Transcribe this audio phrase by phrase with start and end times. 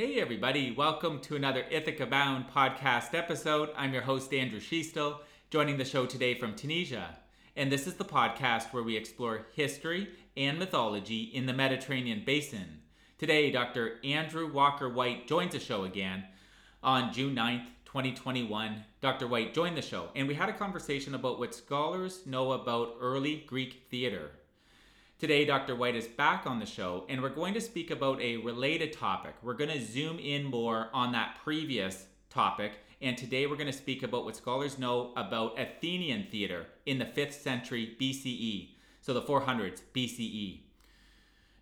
[0.00, 3.70] Hey, everybody, welcome to another Ithaca Bound podcast episode.
[3.76, 5.18] I'm your host, Andrew Schiestel,
[5.50, 7.18] joining the show today from Tunisia.
[7.56, 12.78] And this is the podcast where we explore history and mythology in the Mediterranean basin.
[13.18, 13.98] Today, Dr.
[14.04, 16.26] Andrew Walker White joins the show again
[16.80, 18.84] on June 9th, 2021.
[19.00, 19.26] Dr.
[19.26, 23.42] White joined the show, and we had a conversation about what scholars know about early
[23.48, 24.30] Greek theater.
[25.18, 25.74] Today, Dr.
[25.74, 29.34] White is back on the show, and we're going to speak about a related topic.
[29.42, 33.72] We're going to zoom in more on that previous topic, and today we're going to
[33.72, 39.22] speak about what scholars know about Athenian theater in the 5th century BCE, so the
[39.22, 40.60] 400s BCE.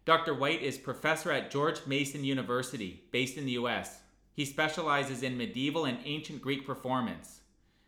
[0.04, 0.34] Dr.
[0.34, 4.01] White is professor at George Mason University, based in the US.
[4.34, 7.41] He specializes in medieval and ancient Greek performance.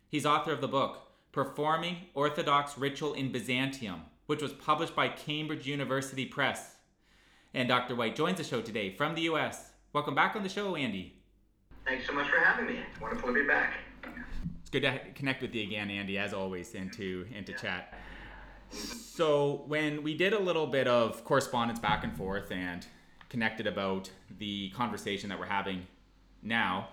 [0.08, 5.66] He's author of the book, Performing Orthodox Ritual in Byzantium which was published by Cambridge
[5.66, 6.76] University Press.
[7.54, 7.96] And Dr.
[7.96, 9.70] White joins the show today from the US.
[9.94, 11.14] Welcome back on the show, Andy.
[11.86, 12.80] Thanks so much for having me.
[13.00, 13.72] Wonderful to be back.
[14.60, 17.58] It's good to connect with you again, Andy, as always, and to and to yeah.
[17.58, 17.94] chat.
[18.70, 22.86] So when we did a little bit of correspondence back and forth and
[23.30, 25.86] connected about the conversation that we're having
[26.42, 26.90] now,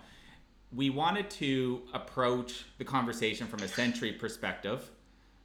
[0.74, 4.90] we wanted to approach the conversation from a century perspective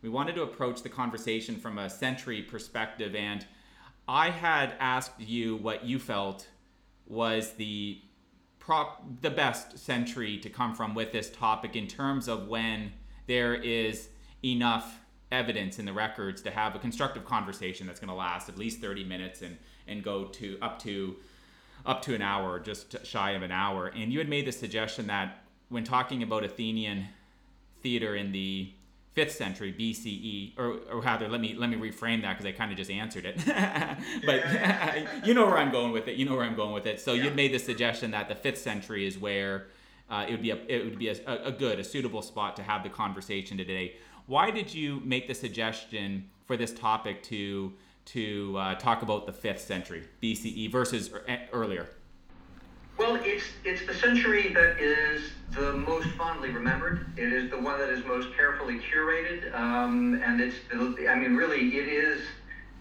[0.02, 3.46] we wanted to approach the conversation from a century perspective, and
[4.08, 6.48] I had asked you what you felt
[7.08, 8.02] was the
[8.60, 12.94] prop the best century to come from with this topic in terms of when
[13.28, 14.10] there is
[14.44, 15.00] enough
[15.32, 18.82] evidence in the records to have a constructive conversation that's going to last at least
[18.82, 21.16] 30 minutes and and go to up to
[21.86, 23.88] up to an hour just shy of an hour.
[23.88, 27.08] And you had made the suggestion that when talking about athenian
[27.82, 28.72] theater in the
[29.14, 32.72] fifth century BCE, or, or rather, let me let me reframe that because I kind
[32.72, 33.38] of just answered it.
[34.26, 36.16] but you know where I'm going with it.
[36.16, 37.00] You know where I'm going with it.
[37.00, 37.26] So yeah.
[37.26, 39.68] you made the suggestion that the fifth century is where
[40.10, 42.64] uh, it would be a it would be a, a, good, a suitable spot to
[42.64, 43.96] have the conversation today.
[44.28, 49.34] Why did you make the suggestion for this topic to to uh, talk about the
[49.34, 51.12] fifth century BCE versus
[51.52, 51.90] earlier?
[53.02, 57.04] Well, it's it's the century that is the most fondly remembered.
[57.18, 60.54] It is the one that is most carefully curated, um, and it's
[61.10, 62.20] I mean, really, it is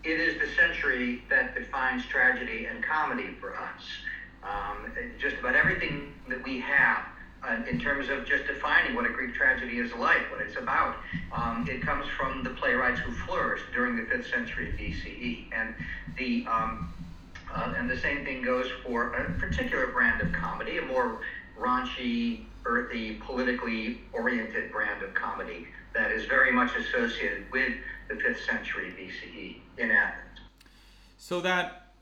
[0.05, 3.81] it is the century that defines tragedy and comedy for us.
[4.43, 4.89] Um,
[5.19, 7.03] just about everything that we have.
[7.43, 10.95] Uh, in terms of just defining what a Greek tragedy is like, what it's about.
[11.33, 15.45] Um, it comes from the playwrights who flourished during the 5th century BCE.
[15.51, 15.73] And
[16.19, 16.87] the um,
[17.55, 21.21] uh, and the same thing goes for a particular brand of comedy, a more
[21.59, 27.73] raunchy, earthy, politically oriented brand of comedy that is very much associated with
[28.09, 30.41] the 5th century BCE in Athens.
[31.19, 31.93] So that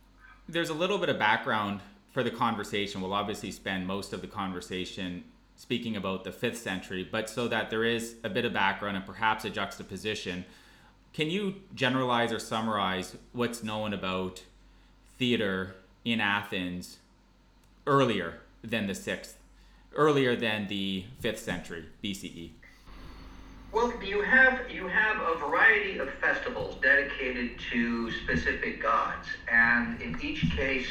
[0.49, 1.81] there's a little bit of background
[2.11, 3.01] for the conversation.
[3.01, 5.25] We'll obviously spend most of the conversation
[5.57, 9.05] speaking about the 5th century, but so that there is a bit of background and
[9.05, 10.45] perhaps a juxtaposition,
[11.13, 14.43] can you generalize or summarize what's known about
[15.19, 15.75] theater
[16.05, 16.99] in Athens
[17.87, 19.39] earlier than the sixth,
[19.95, 22.51] earlier than the fifth century BCE?
[23.73, 30.19] Well, you have you have a variety of festivals dedicated to specific gods, and in
[30.23, 30.87] each case,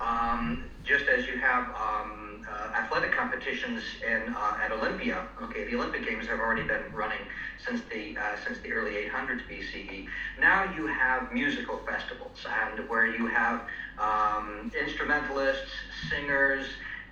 [0.00, 5.24] um, just as you have um, uh, athletic competitions in uh, at Olympia.
[5.42, 7.26] Okay, the Olympic Games have already been running
[7.64, 10.04] since the uh, since the early 800s BCE.
[10.36, 13.62] Now you have musical festivals, and where you have
[13.98, 15.70] um, instrumentalists,
[16.10, 16.64] singers,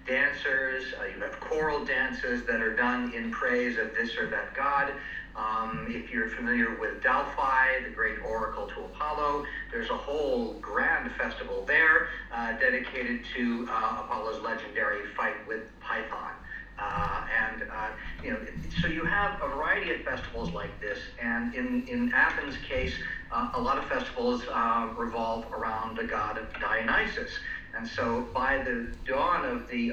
[0.07, 0.83] dancers.
[0.99, 4.95] Uh, you have choral dances that are done in praise of this or that god.
[5.39, 11.13] Um, if you're familiar with Delphi, the great oracle to Apollo, there's a whole grand
[11.13, 16.33] festival there uh, dedicated to uh, Apollo's legendary fight with Python.
[16.81, 17.89] Uh, and uh,
[18.23, 18.39] you know,
[18.81, 22.95] so you have a variety of festivals like this, and in in Athens' case,
[23.33, 27.33] uh, a lot of festivals uh, revolve around the god of Dionysus.
[27.77, 29.93] And so by the dawn of the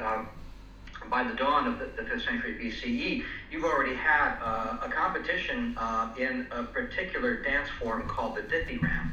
[1.09, 5.75] by the dawn of the, the 5th century BCE, you've already had uh, a competition
[5.77, 9.11] uh, in a particular dance form called the dithyramb,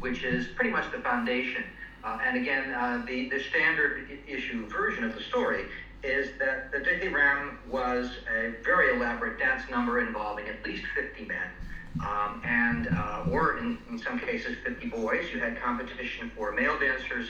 [0.00, 1.64] which is pretty much the foundation.
[2.04, 5.64] Uh, and again, uh, the, the standard issue version of the story
[6.02, 11.48] is that the dithyramb was a very elaborate dance number involving at least 50 men.
[12.00, 15.26] Um, and uh, or in, in some cases 50 boys.
[15.32, 17.28] You had competition for male dancers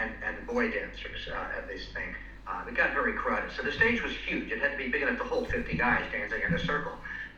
[0.00, 2.14] and, and boy dancers uh, at this thing.
[2.46, 3.50] Uh, it got very crowded.
[3.56, 4.52] So the stage was huge.
[4.52, 6.92] It had to be big enough to hold 50 guys dancing in a circle.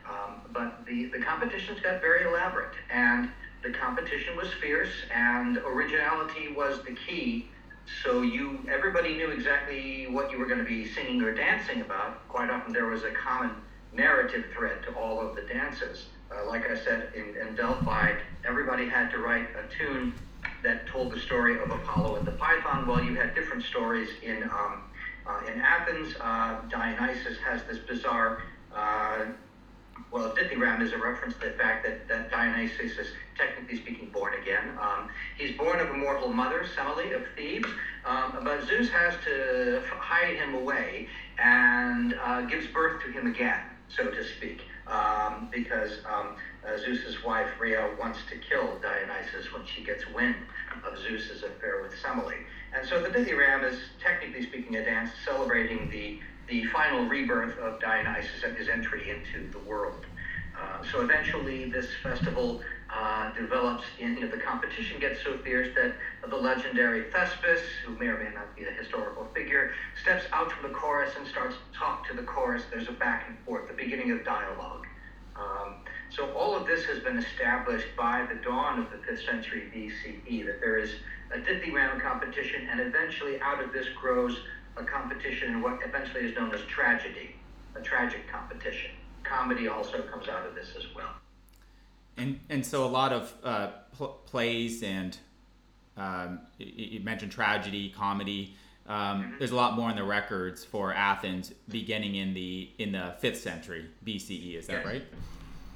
[0.09, 3.29] Um, but the, the competitions got very elaborate, and
[3.63, 7.49] the competition was fierce, and originality was the key
[8.03, 12.27] so you everybody knew exactly what you were going to be singing or dancing about.
[12.27, 13.51] Quite often there was a common
[13.93, 16.07] narrative thread to all of the dances.
[16.31, 18.13] Uh, like I said, in, in Delphi,
[18.45, 20.13] everybody had to write a tune
[20.63, 22.85] that told the story of Apollo and the Python.
[22.85, 24.83] Well, you had different stories in um,
[25.47, 26.15] in Athens.
[26.19, 28.43] Uh, Dionysus has this bizarre.
[28.73, 29.25] Uh,
[30.11, 33.07] well, Dithyramb is a reference to the fact that, that Dionysus is,
[33.37, 34.77] technically speaking, born again.
[34.81, 37.67] Um, he's born of a mortal mother, Semele of Thebes,
[38.05, 41.07] um, but Zeus has to hide him away
[41.37, 46.35] and uh, gives birth to him again, so to speak um, because um,
[46.65, 50.35] uh, Zeus's wife Hera wants to kill Dionysus when she gets wind
[50.85, 52.37] of Zeus's affair with Semele.
[52.73, 57.79] And so the Dithyramb is, technically speaking, a dance celebrating the, the final rebirth of
[57.79, 60.05] Dionysus and his entry into the world.
[60.59, 65.67] Uh, so eventually, this festival uh, develops in you know, the competition gets so fierce
[65.75, 65.93] that
[66.29, 69.71] the legendary Thespis, who may or may not be a historical figure,
[70.01, 72.63] steps out from the chorus and starts to talk to the chorus.
[72.71, 74.87] There's a back and forth, the beginning of dialogue.
[75.35, 75.75] Um,
[76.09, 80.45] so all of this has been established by the dawn of the 5th century BCE,
[80.47, 80.89] that there is
[81.33, 84.39] a dithyramb competition, and eventually out of this grows
[84.77, 87.35] a competition in what eventually is known as tragedy,
[87.75, 88.91] a tragic competition.
[89.23, 91.09] Comedy also comes out of this as well.
[92.15, 95.17] And and so a lot of uh, pl- plays and
[95.97, 98.55] um, you, mentioned tragedy, comedy.
[98.87, 99.37] Um, mm-hmm.
[99.39, 103.41] there's a lot more in the records for Athens beginning in the in the fifth
[103.41, 104.55] century BCE.
[104.55, 104.85] Is that yes.
[104.85, 105.03] right?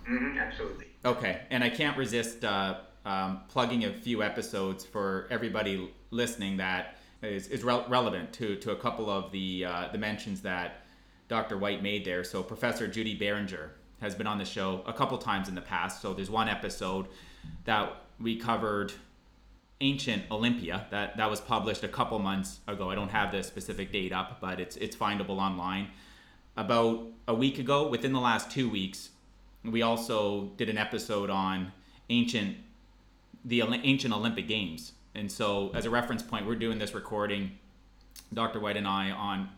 [0.09, 0.87] Mm-hmm, absolutely.
[1.03, 6.97] Okay, and I can't resist uh, um, plugging a few episodes for everybody listening that
[7.23, 10.85] is, is re- relevant to, to a couple of the uh, the mentions that
[11.27, 11.57] Dr.
[11.57, 12.23] White made there.
[12.23, 13.71] So Professor Judy Barringer
[14.01, 16.01] has been on the show a couple times in the past.
[16.01, 17.07] So there's one episode
[17.65, 18.93] that we covered
[19.79, 22.89] ancient Olympia that that was published a couple months ago.
[22.89, 25.89] I don't have the specific date up, but it's it's findable online.
[26.57, 29.09] About a week ago, within the last two weeks,
[29.63, 31.71] we also did an episode on
[32.09, 32.57] ancient
[33.45, 34.93] the ancient Olympic Games.
[35.15, 37.51] And so, as a reference point, we're doing this recording,
[38.33, 38.59] Dr.
[38.59, 39.49] White and I, on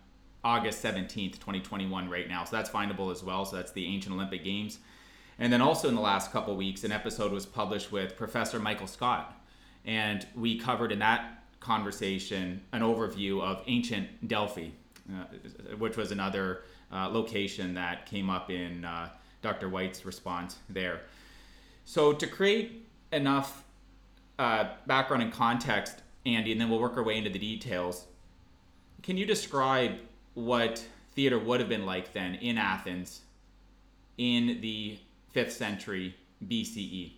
[0.44, 2.44] August 17th, 2021, right now.
[2.44, 3.46] So that's findable as well.
[3.46, 4.80] So that's the Ancient Olympic Games.
[5.40, 8.88] And then also in the last couple weeks, an episode was published with Professor Michael
[8.88, 9.40] Scott.
[9.86, 14.70] And we covered in that conversation an overview of ancient Delphi,
[15.10, 15.26] uh,
[15.78, 19.10] which was another uh, location that came up in uh,
[19.42, 19.70] Dr.
[19.70, 21.02] White's response there.
[21.86, 23.64] So to create enough
[24.40, 28.06] uh, background and context, Andy, and then we'll work our way into the details.
[29.02, 29.94] Can you describe
[30.34, 33.22] what theater would have been like then in Athens
[34.18, 34.98] in the
[35.36, 36.16] 5th century
[36.46, 37.14] BCE?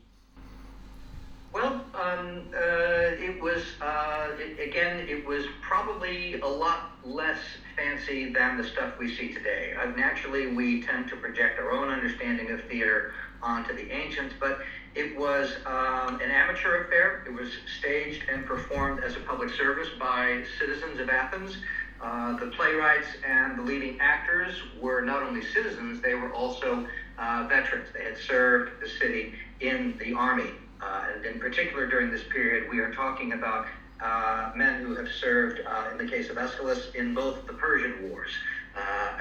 [2.15, 7.39] Um, uh, it was, uh, it, again, it was probably a lot less
[7.75, 9.73] fancy than the stuff we see today.
[9.77, 14.59] Uh, naturally, we tend to project our own understanding of theater onto the ancients, but
[14.93, 17.23] it was um, an amateur affair.
[17.27, 21.57] It was staged and performed as a public service by citizens of Athens.
[22.01, 27.45] Uh, the playwrights and the leading actors were not only citizens, they were also uh,
[27.49, 27.87] veterans.
[27.93, 30.51] They had served the city in the army.
[30.81, 33.65] Uh, and in particular, during this period, we are talking about
[34.01, 38.09] uh, men who have served, uh, in the case of Aeschylus, in both the Persian
[38.09, 38.31] Wars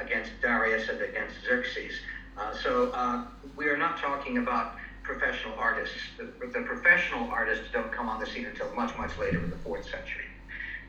[0.01, 1.95] against Darius and against Xerxes.
[2.61, 5.95] so we are not talking about professional artists.
[6.17, 9.57] The, the, professional artists don't come on the scene until much, much later in the
[9.59, 10.25] fourth century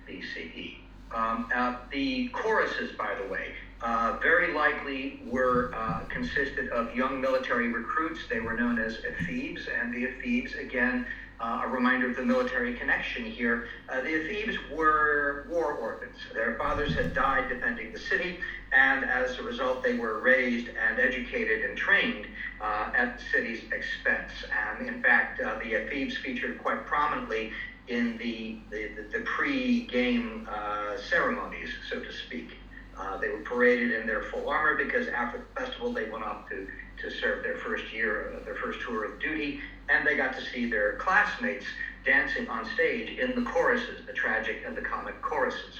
[0.07, 0.77] BCE.
[1.12, 7.20] Um, uh, the choruses, by the way, uh, very likely were uh, consisted of young
[7.22, 8.22] military recruits.
[8.29, 11.05] They were known as ephebes, and the ephebes, again,
[11.39, 13.67] uh, a reminder of the military connection here.
[13.89, 16.15] Uh, the ephebes were war orphans.
[16.34, 18.39] Their fathers had died defending the city,
[18.72, 22.27] and as a result, they were raised and educated and trained
[22.62, 24.32] uh, at the city's expense.
[24.51, 27.51] And in fact, the ephebes featured quite prominently
[27.88, 32.50] in the, the, the, pre-game uh, ceremonies, so to speak.
[32.97, 36.47] Uh, they were paraded in their full armor because after the festival they went off
[36.49, 36.67] to,
[37.01, 39.59] to serve their first year, uh, their first tour of duty,
[39.89, 41.65] and they got to see their classmates
[42.05, 45.79] dancing on stage in the choruses, the tragic and the comic choruses.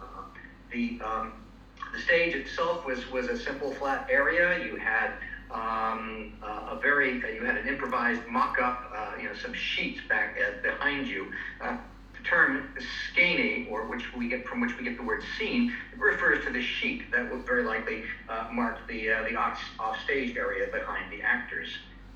[0.00, 0.04] Uh,
[0.72, 1.32] the, um,
[1.92, 4.64] the stage itself was, was a simple flat area.
[4.64, 5.12] You had
[5.50, 10.00] um, uh, a very, uh, you had an improvised mock-up, uh, you know, some sheets
[10.08, 11.32] back at, behind you.
[12.28, 12.68] Term
[13.12, 16.60] skene, or which we get from which we get the word scene, refers to the
[16.60, 19.58] sheet that would very likely uh, mark the uh, the off,
[20.04, 21.68] stage area behind the actors.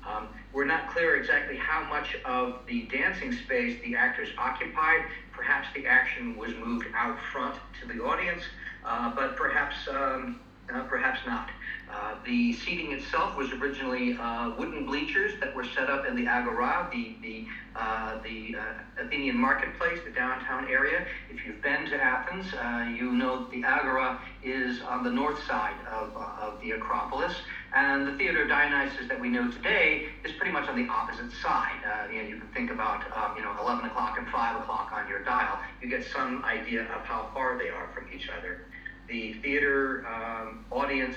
[0.07, 5.05] Um, we're not clear exactly how much of the dancing space the actors occupied.
[5.31, 8.43] perhaps the action was moved out front to the audience,
[8.85, 10.39] uh, but perhaps um,
[10.73, 11.49] uh, perhaps not.
[11.91, 16.27] Uh, the seating itself was originally uh, wooden bleachers that were set up in the
[16.27, 21.05] Agora, the the uh, the uh, Athenian marketplace, the downtown area.
[21.29, 25.75] If you've been to Athens, uh, you know the Agora is on the north side
[25.91, 27.33] of, of the Acropolis,
[27.75, 31.31] and the Theater of Dionysus that we know today is pretty much on the opposite
[31.41, 31.79] side.
[32.11, 35.07] you, know, you can think about um, you know 11 o'clock and 5 o'clock on
[35.07, 35.59] your dial.
[35.81, 38.65] You get some idea of how far they are from each other.
[39.07, 41.15] The theater um, audience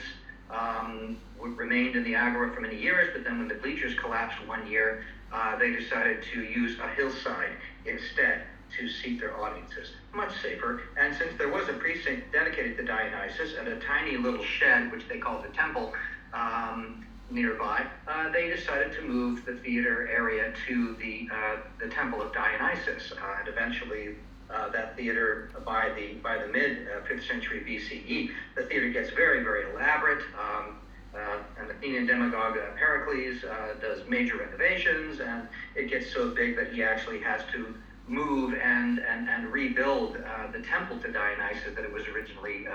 [0.50, 4.66] um, remained in the Agora for many years, but then when the bleachers collapsed one
[4.66, 7.52] year, uh, they decided to use a hillside
[7.84, 8.42] instead
[8.78, 9.92] to seat their audiences.
[10.14, 10.82] Much safer.
[10.98, 15.06] And since there was a precinct dedicated to Dionysus and a tiny little shed, which
[15.08, 15.92] they called the temple,
[16.32, 22.22] um, nearby, uh, they decided to move the theater area to the uh, the temple
[22.22, 24.16] of Dionysus, uh, and eventually
[24.50, 28.30] uh, that theater by the by the mid uh, 5th century BCE.
[28.54, 30.22] The theater gets very very elaborate.
[30.38, 30.76] Um,
[31.16, 36.56] uh, an Athenian demagogue uh, Pericles uh, does major renovations, and it gets so big
[36.56, 37.74] that he actually has to
[38.06, 42.66] move and and, and rebuild uh, the temple to Dionysus that it was originally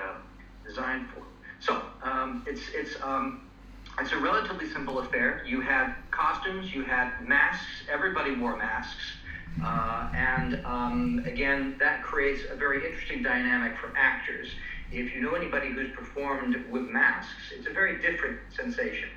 [0.64, 1.22] designed for.
[1.60, 3.38] So um, it's it's um,
[3.98, 5.40] it's a relatively simple affair.
[5.44, 7.84] You had costumes, you had masks.
[7.88, 9.12] Everybody wore masks.
[9.62, 14.54] Uh, and um, again, that creates a very interesting dynamic for actors.
[14.92, 19.08] If you know anybody who's performed with masks, it's a very different sensation.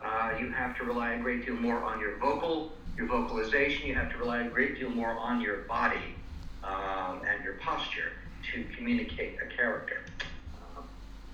[0.00, 3.86] Uh, you have to rely a great deal more on your vocal, your vocalization.
[3.86, 6.14] You have to rely a great deal more on your body
[6.62, 8.12] um, and your posture
[8.52, 10.04] to communicate a character.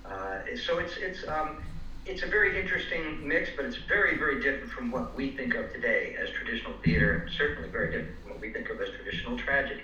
[0.07, 1.63] Uh, so it's it's um,
[2.07, 5.73] it's a very interesting mix, but it's very, very different from what we think of
[5.73, 9.39] today as traditional theater, and certainly very different from what we think of as traditional
[9.39, 9.83] tragedy.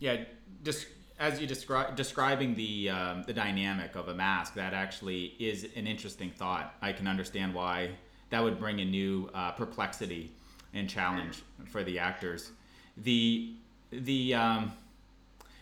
[0.00, 0.24] Yeah,
[0.64, 5.66] just as you describe describing the um, the dynamic of a mask, that actually is
[5.76, 6.74] an interesting thought.
[6.82, 7.90] I can understand why
[8.30, 10.32] that would bring a new uh, perplexity
[10.74, 12.50] and challenge for the actors.
[12.98, 13.54] The
[13.90, 14.72] the um,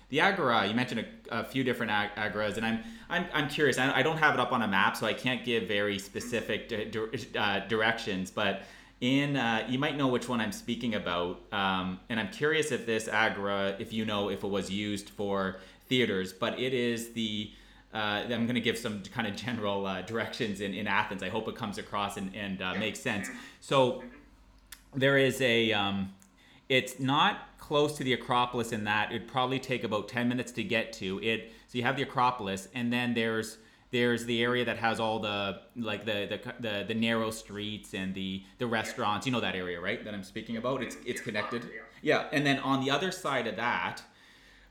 [0.09, 3.79] the agora you mentioned a, a few different ag- agoras, and I'm I'm, I'm curious.
[3.79, 6.87] I, don't have it up on a map, so I can't give very specific di-
[6.87, 8.31] di- uh, directions.
[8.31, 8.63] But
[9.05, 12.87] in uh, you might know which one I'm speaking about, um, and I'm curious if
[12.87, 17.51] this agora, if you know if it was used for theaters, but it is the
[17.93, 21.23] uh, I'm going to give some kind of general uh, directions in, in Athens.
[21.23, 23.29] I hope it comes across and, and uh, makes sense.
[23.61, 24.03] So
[24.95, 26.13] there is a, um,
[26.69, 30.65] it's not close to the Acropolis in that it'd probably take about 10 minutes to
[30.65, 31.21] get to.
[31.23, 33.59] It so you have the Acropolis, and then there's
[33.95, 38.13] there's the area that has all the like the the, the, the narrow streets and
[38.13, 39.25] the the restaurants.
[39.25, 40.05] You know that area, right?
[40.05, 40.83] That I'm speaking about.
[40.83, 41.63] It's it's connected.
[42.03, 44.03] Yeah, and then on the other side of that.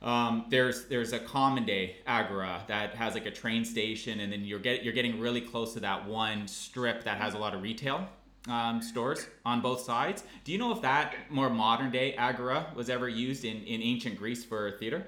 [0.02, 4.44] Um, there's there's a common day agora that has like a train station, and then
[4.44, 7.62] you're get you're getting really close to that one strip that has a lot of
[7.62, 8.10] retail
[8.50, 10.26] um, stores on both sides.
[10.44, 14.18] Do you know if that more modern day agora was ever used in, in ancient
[14.18, 15.06] Greece for theater?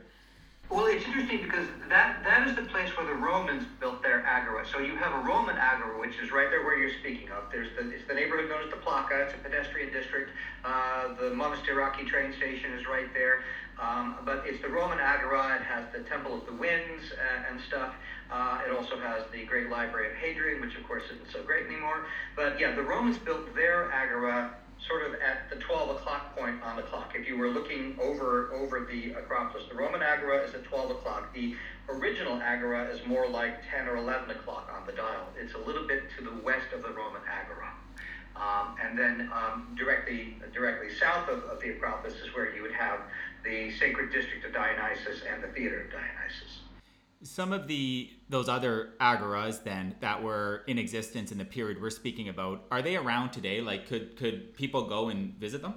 [0.69, 4.65] Well, it's interesting because that, that is the place where the Romans built their agora.
[4.67, 7.43] So you have a Roman agora, which is right there where you're speaking of.
[7.51, 9.25] There's the, it's the neighborhood known as the Plaka.
[9.25, 10.31] It's a pedestrian district.
[10.63, 13.43] Uh, the Monastiraki train station is right there.
[13.79, 15.55] Um, but it's the Roman agora.
[15.57, 17.93] It has the Temple of the Winds uh, and stuff.
[18.31, 21.67] Uh, it also has the Great Library of Hadrian, which of course isn't so great
[21.67, 22.07] anymore.
[22.35, 24.55] But yeah, the Romans built their agora
[24.87, 27.13] sort of at the 12 o'clock point on the clock.
[27.15, 31.33] If you were looking over over the Acropolis, the Roman Agora is at 12 o'clock.
[31.33, 31.55] The
[31.89, 35.27] original Agora is more like 10 or 11 o'clock on the dial.
[35.39, 37.71] It's a little bit to the west of the Roman Agora.
[38.35, 42.73] Um, and then um, directly directly south of, of the Acropolis is where you would
[42.73, 42.99] have
[43.43, 46.54] the sacred district of Dionysus and the theater of Dionysus
[47.25, 51.89] some of the those other agoras then that were in existence in the period we're
[51.89, 53.61] speaking about are they around today?
[53.61, 55.73] Like could could people go and visit them?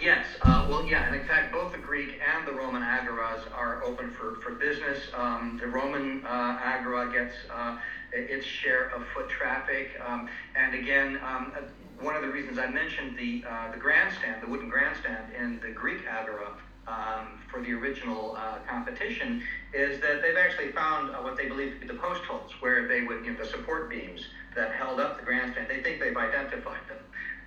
[0.00, 3.82] Yes uh, well yeah and in fact both the greek and the roman agoras are
[3.84, 4.98] open for for business.
[5.14, 7.78] Um, the roman uh, agora gets uh,
[8.12, 9.90] its share of foot traffic.
[10.06, 11.52] Um, and again um,
[12.00, 15.72] one of the reasons i mentioned the uh, the grandstand the wooden grandstand in the
[15.72, 16.52] greek agora
[16.86, 21.74] um, for the original uh, competition is that they've actually found uh, what they believe
[21.74, 24.22] to be the post holes, where they would, you know, the support beams
[24.56, 25.68] that held up the grandstand.
[25.68, 26.98] They think they've identified them.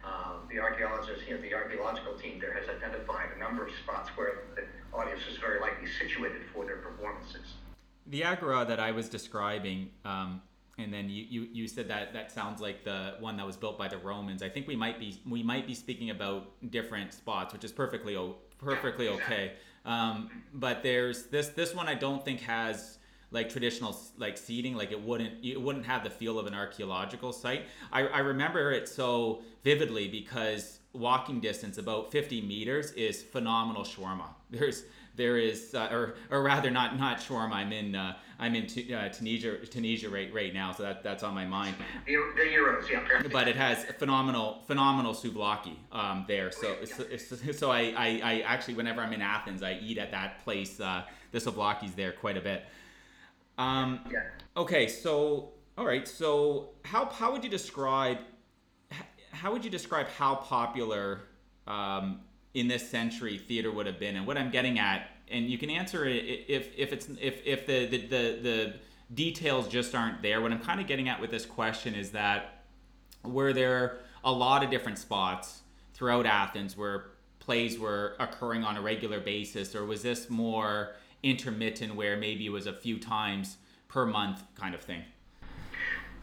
[0.04, 4.10] Uh, the archaeologists, you know, the archaeological team there has identified a number of spots
[4.16, 4.64] where the
[4.96, 7.56] audience is very likely situated for their performances.
[8.08, 10.42] The agora that I was describing, um,
[10.78, 13.80] and then you, you, you said that that sounds like the one that was built
[13.80, 14.44] by the Romans.
[14.44, 18.16] I think we might be we might be speaking about different spots, which is perfectly
[18.66, 19.54] perfectly okay.
[19.86, 22.98] Um, but there's this this one I don't think has
[23.32, 27.32] like traditional like seating like it wouldn't it wouldn't have the feel of an archaeological
[27.32, 27.66] site.
[27.92, 34.30] I, I remember it so vividly because walking distance about 50 meters is phenomenal shawarma.
[34.50, 34.84] There's
[35.16, 38.94] there is uh, or or rather not not shawarma i'm in uh, i'm in t-
[38.94, 41.76] uh, tunisia tunisia right right now so that that's on my mind.
[42.06, 47.72] The, the euros yeah but it has phenomenal phenomenal souvlaki um, there so so, so
[47.72, 51.04] I, I, I actually whenever i'm in athens i eat at that place uh,
[51.36, 52.66] the souvlaki's there quite a bit.
[53.58, 54.22] Um, yeah.
[54.58, 58.18] Okay, so all right, so how how would you describe
[59.32, 61.22] how would you describe how popular
[61.68, 62.22] um,
[62.56, 65.70] in this century theater would have been, and what I'm getting at, and you can
[65.70, 68.74] answer it if if it's if if the the the, the
[69.14, 70.42] details just aren't there.
[70.42, 72.64] What I'm kind of getting at with this question is that
[73.24, 75.62] were there a lot of different spots
[75.94, 81.94] throughout Athens where plays were occurring on a regular basis, or was this more intermittent
[81.94, 83.58] where maybe it was a few times
[83.90, 85.04] per month kind of thing?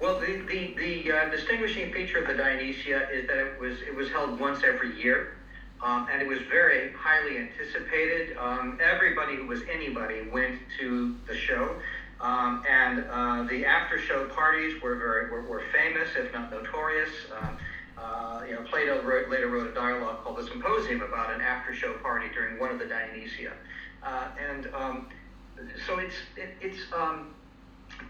[0.00, 3.94] Well, the the, the uh, distinguishing feature of the Dionysia is that it was it
[3.94, 5.36] was held once every year,
[5.82, 8.36] um, and it was very highly anticipated.
[8.36, 11.76] Um, everybody who was anybody went to the show,
[12.20, 17.10] um, and uh, the after show parties were very were, were famous, if not notorious.
[17.34, 17.48] Uh,
[17.98, 21.74] uh, you know, Plato wrote, later wrote a dialogue called the Symposium about an after
[21.74, 23.52] show party during one of the Dionysia.
[24.02, 25.06] Uh, and um,
[25.86, 27.34] so it's it, it's um,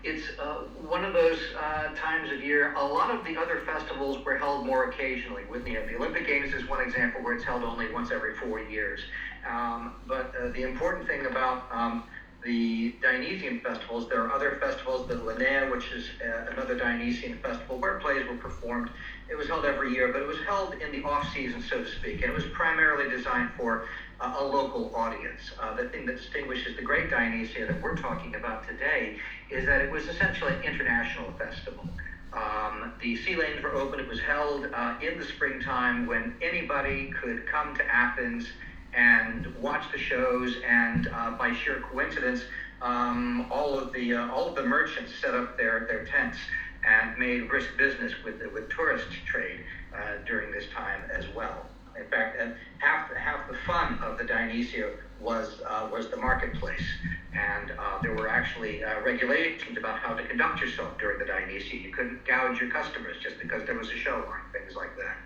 [0.02, 2.72] it's uh, one of those uh, times of year.
[2.76, 5.44] A lot of the other festivals were held more occasionally.
[5.44, 8.58] With know, the Olympic Games is one example where it's held only once every four
[8.58, 9.00] years.
[9.46, 12.02] Um, but uh, the important thing about um,
[12.42, 17.78] the Dionysian festivals, there are other festivals, the Lenaia, which is uh, another Dionysian festival
[17.78, 18.90] where plays were performed.
[19.28, 21.87] It was held every year, but it was held in the off season, so to
[21.87, 23.80] speak, and it was primarily designed for
[24.20, 25.52] a local audience.
[25.58, 29.12] Uh, the thing that distinguishes the Great Dionysia that we're talking about today
[29.52, 31.85] is that it was essentially an international festival.
[32.33, 34.00] Um, the sea lanes were open.
[34.00, 38.46] It was held uh, in the springtime when anybody could come to Athens
[38.94, 40.57] and watch the shows.
[40.66, 42.40] And uh, by sheer coincidence,
[42.81, 46.38] um, all of the uh, all of the merchants set up their, their tents
[46.85, 49.61] and made brisk business with the, with tourist trade
[49.94, 51.66] uh, during this time as well.
[51.98, 54.90] In fact, and half half the fun of the Dionysia
[55.22, 56.85] was uh, was the marketplace,
[57.32, 61.76] and uh, there were actually uh, regulations about how to conduct yourself during the Dionysia.
[61.76, 65.16] You couldn't gouge your customers just because there was a show on, things like that.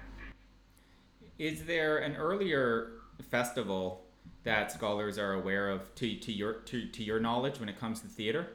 [1.39, 2.93] Is there an earlier
[3.31, 4.03] festival
[4.45, 8.01] that scholars are aware of, to, to your to, to your knowledge, when it comes
[8.01, 8.49] to theater?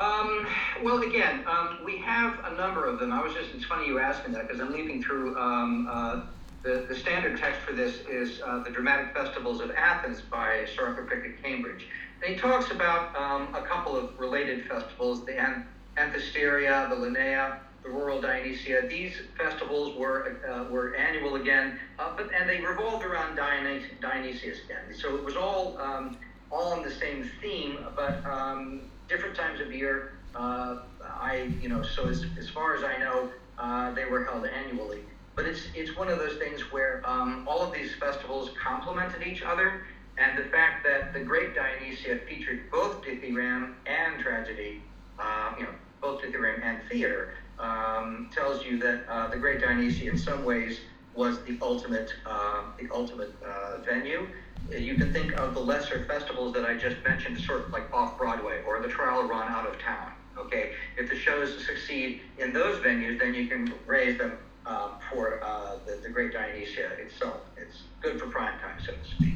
[0.00, 0.46] Um,
[0.82, 3.12] well, again, um, we have a number of them.
[3.12, 6.22] I was just, it's funny you asking that because I'm leaping through um, uh,
[6.62, 10.92] the, the standard text for this is uh, The Dramatic Festivals of Athens by Sir
[11.08, 11.86] Pickard-Cambridge.
[12.22, 15.64] And he talks about um, a couple of related festivals, the An-
[15.96, 18.86] Anthesteria, the Lenaia, the Rural Dionysia.
[18.90, 24.60] These festivals were uh, were annual again, uh, but and they revolved around Dionys- Dionysius
[24.64, 24.92] again.
[24.92, 26.12] So it was all um,
[26.50, 30.12] all on the same theme, but um, different times of year.
[30.34, 34.44] Uh, I you know so as, as far as I know, uh, they were held
[34.44, 35.00] annually.
[35.40, 39.40] But it's it's one of those things where um, all of these festivals complemented each
[39.40, 39.86] other,
[40.18, 44.82] and the fact that the Great Dionysia featured both dithyramb and tragedy,
[45.18, 45.72] uh, you know,
[46.02, 50.80] both dithyramb and theater, um, tells you that uh, the Great Dionysia in some ways
[51.14, 54.28] was the ultimate uh, the ultimate uh, venue.
[54.70, 58.18] You can think of the lesser festivals that I just mentioned, sort of like off
[58.18, 60.12] Broadway or the trial run out of town.
[60.36, 64.36] Okay, if the shows succeed in those venues, then you can raise them
[64.70, 67.40] um, for uh, the, the Great Dionysia itself.
[67.56, 69.34] It's good for prime time, so to speak.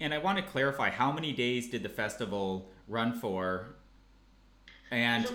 [0.00, 3.76] And I want to clarify how many days did the festival run for?
[4.90, 5.26] And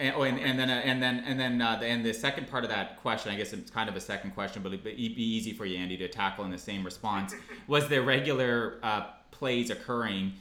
[0.00, 2.48] and, oh, and, and then uh, and then and then uh, the, and the second
[2.48, 5.22] part of that question, I guess it's kind of a second question, but it'd be
[5.22, 7.34] easy for you, Andy, to tackle in the same response.
[7.66, 10.34] was there regular uh, plays occurring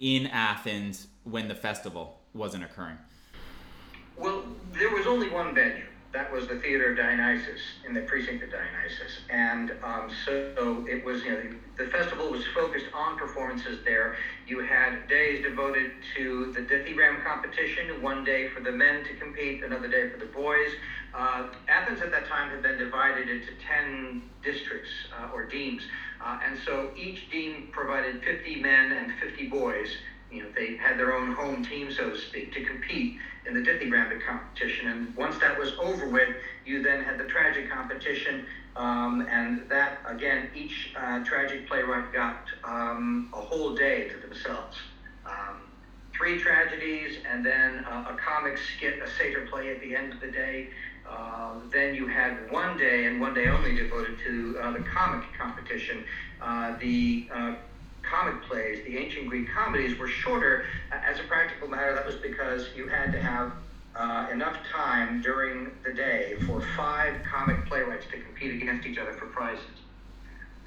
[0.00, 2.98] in Athens when the festival wasn't occurring?
[4.16, 5.84] Well, there was only one venue
[6.16, 9.20] that was the Theater of Dionysus in the precinct of Dionysus.
[9.28, 11.42] And um, so it was, you know,
[11.76, 14.16] the, festival was focused on performances there.
[14.46, 19.62] You had days devoted to the dithyramb competition, one day for the men to compete,
[19.62, 20.70] another day for the boys.
[21.14, 25.82] Uh, Athens at that time had been divided into 10 districts uh, or demes.
[26.24, 29.88] Uh, and so each deme provided 50 men and 50 boys.
[30.30, 33.14] You know, they had their own home team, so to speak, to compete
[33.46, 34.88] in the Dithyrambic competition.
[34.88, 36.30] And once that was over with,
[36.64, 38.42] you then had the tragic competition,
[38.76, 44.76] um, and that again, each uh, tragic playwright got um, a whole day to themselves.
[45.24, 45.68] Um,
[46.12, 50.20] three tragedies, and then uh, a comic skit, a satyr play at the end of
[50.20, 50.64] the day.
[51.06, 55.20] Uh, then you had one day and one day only devoted to uh, the comic
[55.38, 56.02] competition.
[56.40, 57.52] Uh, the uh,
[58.10, 60.60] comic plays, the ancient Greek comedies, were shorter.
[60.90, 63.50] As a practical matter, that was because you had to have
[63.94, 69.12] uh, enough time during the day for five comic playwrights to compete against each other
[69.12, 69.82] for prizes.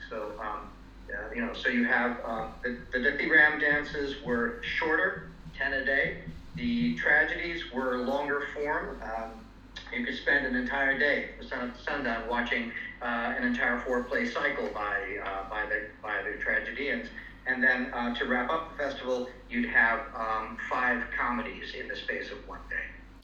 [0.09, 0.67] So, um,
[1.13, 5.15] uh, you know, so you have uh, the, the Dithyramb dances were shorter,
[5.57, 6.13] 10 a day.
[6.55, 8.95] The tragedies were longer form.
[9.01, 9.29] Um,
[9.93, 12.67] you could spend an entire day sun to sundown watching
[13.01, 17.07] uh, an entire four-play cycle by uh, by the by the tragedians.
[17.49, 21.95] And then uh, to wrap up the festival, you'd have um, five comedies in the
[21.95, 22.75] space of one day.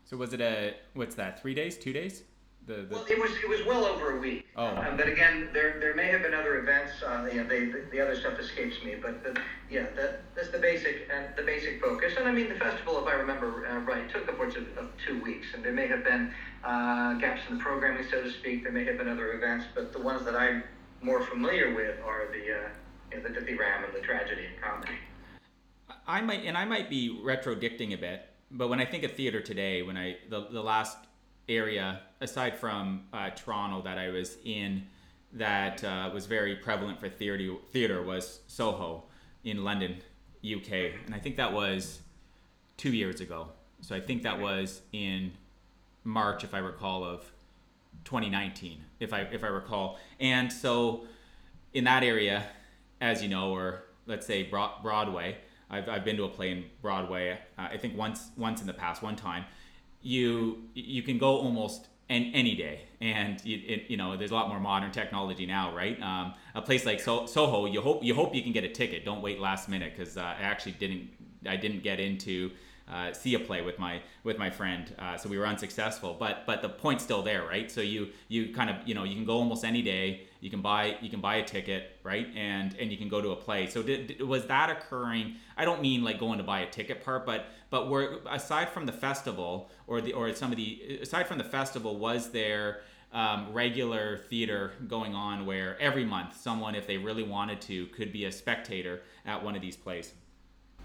[0.04, 1.42] So was it a what's that?
[1.42, 1.78] Three days?
[1.78, 2.24] Two days?
[2.66, 2.96] The, the...
[2.96, 4.48] Well, it was it was well over a week.
[4.56, 4.66] Oh.
[4.66, 6.94] Um, but again, there there may have been other events.
[7.06, 8.96] Uh, you know, they, the, the other stuff escapes me.
[9.00, 12.14] But the, yeah, that, that's the basic and the basic focus.
[12.18, 15.22] And I mean, the festival, if I remember uh, right, took upwards of, of, two
[15.22, 15.48] weeks.
[15.54, 16.34] And there may have been
[16.64, 18.64] uh, gaps in the programming, so to speak.
[18.64, 20.64] There may have been other events, but the ones that I'm
[21.02, 22.52] more familiar with are the
[23.18, 24.98] know, the Dithyramb and the tragedy and comedy.
[26.08, 29.42] I might, and I might be retrodicting a bit, but when I think of theater
[29.42, 30.98] today, when I the the last
[31.48, 34.84] area aside from uh, Toronto that I was in
[35.34, 39.04] that uh, was very prevalent for theater theater was Soho
[39.44, 39.98] in London,
[40.44, 40.72] UK,
[41.06, 42.00] and I think that was
[42.78, 43.50] two years ago.
[43.82, 45.32] So I think that was in
[46.04, 47.22] March, if I recall, of
[48.06, 50.00] 2019, if I if I recall.
[50.20, 51.06] And so
[51.74, 52.46] in that area,
[53.02, 55.38] as you know, or let's say Broadway,
[55.70, 57.38] I've, I've been to a play in Broadway.
[57.58, 59.46] Uh, I think once once in the past, one time,
[60.02, 64.36] you you can go almost an, any day, and you, it, you know there's a
[64.36, 66.00] lot more modern technology now, right?
[66.02, 69.06] Um, a place like so- Soho, you hope you hope you can get a ticket.
[69.06, 71.10] Don't wait last minute because uh, I actually didn't
[71.48, 72.52] I didn't get into
[72.92, 76.16] uh, see a play with my with my friend, uh, so we were unsuccessful.
[76.20, 77.72] But but the point's still there, right?
[77.72, 80.28] So you you kind of you know you can go almost any day.
[80.46, 82.28] You can buy you can buy a ticket, right?
[82.36, 83.66] And and you can go to a play.
[83.66, 85.38] So did, was that occurring?
[85.58, 88.86] I don't mean like going to buy a ticket part, but but were aside from
[88.86, 92.82] the festival or the or some of the aside from the festival, was there
[93.12, 98.14] um, regular theater going on where every month someone, if they really wanted to, could
[98.14, 100.14] be a spectator at one of these plays?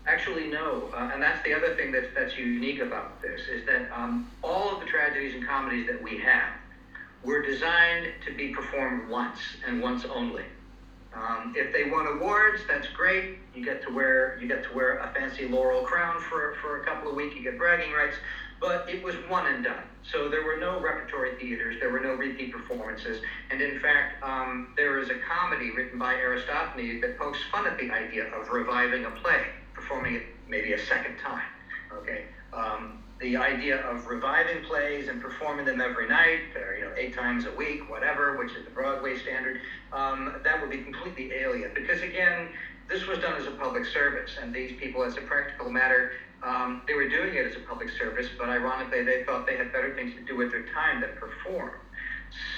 [0.07, 3.90] Actually, no, uh, and that's the other thing that's that's unique about this is that
[3.94, 6.60] um, all of the tragedies and comedies that we have
[7.24, 10.44] were designed to be performed once and once only.
[11.14, 13.38] Um, if they won awards, that's great.
[13.54, 16.85] You get to wear you get to wear a fancy laurel crown for for a
[16.85, 17.35] couple of weeks.
[17.35, 18.16] You get bragging rights,
[18.61, 19.83] but it was one and done.
[20.02, 21.76] So there were no repertory theaters.
[21.80, 23.20] There were no repeat performances.
[23.50, 27.76] And in fact, um, there is a comedy written by Aristophanes that pokes fun at
[27.78, 31.48] the idea of reviving a play, performing it maybe a second time.
[31.92, 32.24] Okay.
[32.52, 37.12] Um, the idea of reviving plays and performing them every night, or you know, eight
[37.12, 39.59] times a week, whatever, which is the Broadway standard,
[39.92, 41.72] um, that would be completely alien.
[41.74, 42.48] Because again,
[42.88, 46.09] this was done as a public service, and these people, as a practical matter,
[46.42, 49.70] um, they were doing it as a public service, but ironically, they thought they had
[49.70, 51.78] better things to do with their time than perform.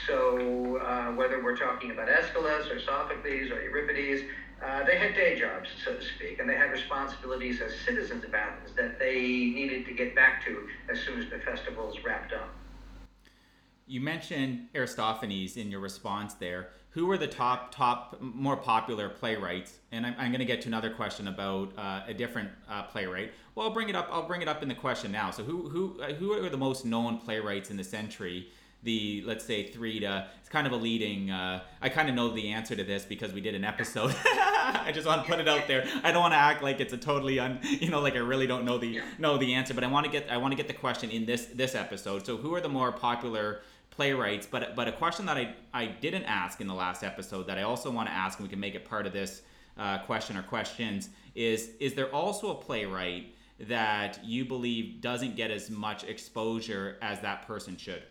[0.07, 4.23] So, uh, whether we're talking about Aeschylus or Sophocles or Euripides,
[4.65, 8.33] uh, they had day jobs, so to speak, and they had responsibilities as citizens of
[8.33, 12.49] Athens that they needed to get back to as soon as the festivals wrapped up.
[13.87, 16.69] You mentioned Aristophanes in your response there.
[16.91, 19.79] Who were the top, top, more popular playwrights?
[19.91, 23.33] And I'm, I'm going to get to another question about uh, a different uh, playwright.
[23.55, 24.09] Well, I'll bring it up.
[24.13, 25.31] I'll bring it up in the question now.
[25.31, 28.49] So, who, who, uh, who are the most known playwrights in the century?
[28.83, 32.29] The let's say three to it's kind of a leading uh, i kind of know
[32.31, 34.15] the answer to this because we did an episode.
[34.25, 35.87] I just want to put it out there.
[36.03, 38.47] I don't want to act like it's a totally un you know like i really
[38.47, 40.69] don't know the know the answer but i want to get i want to get
[40.69, 42.27] the question in this this episode.
[42.27, 44.47] So who are the more popular playwrights?
[44.47, 47.63] But but a question that i i didn't ask in the last episode that i
[47.63, 49.43] also want to ask and we can make it part of this
[49.79, 55.51] uh, question or questions is is there also a playwright that you believe doesn't get
[55.51, 58.03] as much exposure as that person should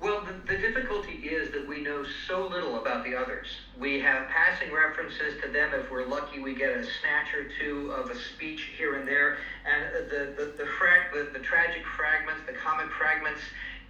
[0.00, 3.48] well, the, the, difficulty is that we know so little about the others.
[3.78, 5.70] We have passing references to them.
[5.74, 9.38] If we're lucky, we get a snatch or two of a speech here and there.
[9.66, 13.40] And the, the, the, frag, the, the tragic fragments, the comic fragments,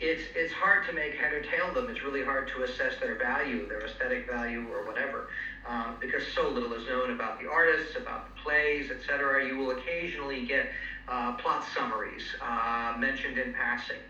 [0.00, 1.88] it's, it's hard to make head or tail of them.
[1.90, 5.28] It's really hard to assess their value, their aesthetic value, or whatever.
[5.68, 9.46] um, because so little is known about the artists, about the plays, etc.
[9.46, 10.70] You will occasionally get
[11.08, 14.00] uh, plot summaries uh, mentioned in passing.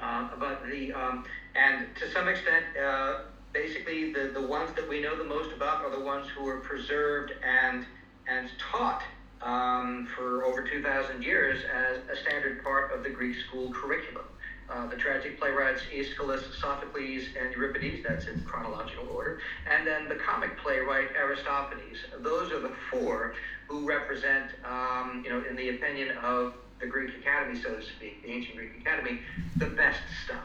[0.00, 1.24] Uh, but the um,
[1.58, 5.84] and to some extent, uh, basically the, the ones that we know the most about
[5.84, 7.84] are the ones who were preserved and
[8.28, 9.02] and taught
[9.40, 14.26] um, for over 2,000 years as a standard part of the Greek school curriculum.
[14.68, 20.14] Uh, the tragic playwrights Aeschylus, Sophocles, and Euripides, that's in chronological order, and then the
[20.14, 21.96] comic playwright Aristophanes.
[22.18, 23.32] Those are the four
[23.66, 28.20] who represent, um, you know, in the opinion of the Greek Academy, so to speak,
[28.22, 29.16] the ancient Greek Academy,
[29.56, 30.44] the best stuff.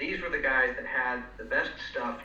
[0.00, 2.20] These were the guys that had the best stuff.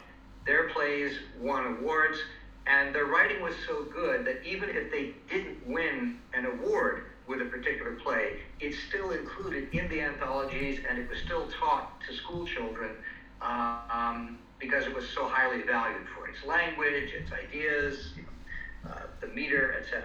[0.48, 2.18] Their plays won awards,
[2.66, 7.42] and their writing was so good that even if they didn't win an award, with
[7.42, 12.16] a particular play, it's still included in the anthologies and it was still taught to
[12.16, 12.92] school children
[13.42, 18.14] uh, um, because it was so highly valued for its language, its ideas,
[18.88, 20.04] uh, the meter, etc.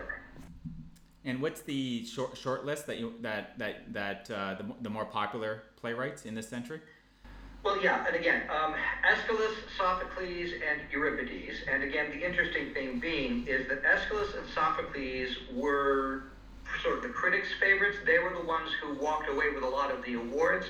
[1.24, 5.04] And what's the short short list that you that that that uh, the, the more
[5.04, 6.80] popular playwrights in this century?
[7.62, 11.58] Well, yeah, and again, um, Aeschylus, Sophocles, and Euripides.
[11.70, 16.24] And again, the interesting thing being is that Aeschylus and Sophocles were
[16.82, 17.98] sort of the critics' favorites.
[18.06, 20.66] They were the ones who walked away with a lot of the awards.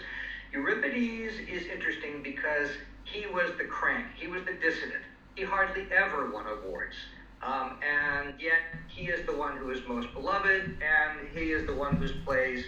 [0.52, 2.70] Euripides is interesting because
[3.04, 5.04] he was the crank, he was the dissident.
[5.36, 6.96] He hardly ever won awards.
[7.40, 11.74] Um, and yet, he is the one who is most beloved, and he is the
[11.74, 12.64] one whose plays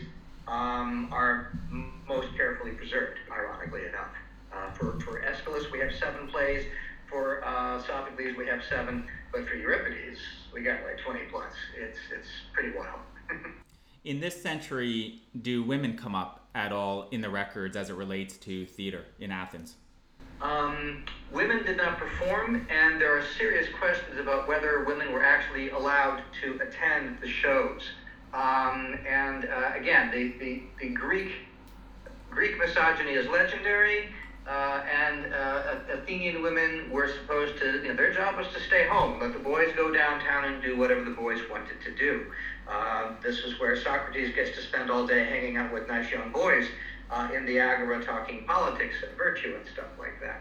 [0.48, 4.12] um, are m- most carefully preserved, ironically enough.
[4.52, 6.64] Uh, for, for Aeschylus, we have seven plays.
[7.08, 9.06] For uh, Sophocles, we have seven.
[9.32, 10.18] But for Euripides,
[10.52, 11.52] we got like 20 plus.
[11.78, 13.00] It's, it's pretty wild.
[14.04, 18.36] in this century, do women come up at all in the records as it relates
[18.38, 19.76] to theater in Athens?
[20.40, 25.70] Um, women did not perform, and there are serious questions about whether women were actually
[25.70, 27.82] allowed to attend the shows.
[28.32, 31.32] Um, and uh, again, the, the, the Greek
[32.30, 34.08] Greek misogyny is legendary,
[34.48, 38.86] uh, and uh, Athenian women were supposed to, you know, their job was to stay
[38.88, 42.24] home, let the boys go downtown and do whatever the boys wanted to do.
[42.66, 46.32] Uh, this is where Socrates gets to spend all day hanging out with nice young
[46.32, 46.66] boys
[47.10, 50.40] uh, in the agora talking politics and virtue and stuff like that.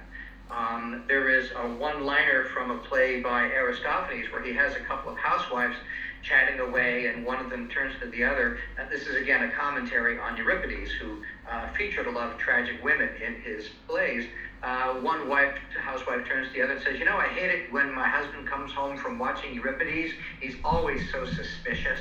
[0.49, 4.79] Um, there is a one liner from a play by Aristophanes where he has a
[4.79, 5.75] couple of housewives
[6.21, 8.59] chatting away, and one of them turns to the other.
[8.77, 12.83] And this is again a commentary on Euripides, who uh, featured a lot of tragic
[12.83, 14.25] women in his plays.
[14.63, 17.71] Uh, one wife, housewife, turns to the other and says, "You know, I hate it
[17.71, 20.13] when my husband comes home from watching Euripides.
[20.39, 21.99] He's always so suspicious."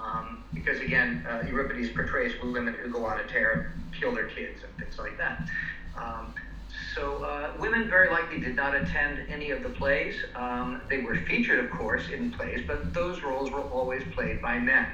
[0.00, 4.62] Um, because again, uh, Euripides portrays women who go on a tear, kill their kids,
[4.62, 5.48] and things like that.
[5.96, 6.34] Um,
[6.94, 10.16] so uh, women very likely did not attend any of the plays.
[10.34, 14.58] Um, they were featured, of course, in plays, but those roles were always played by
[14.58, 14.86] men.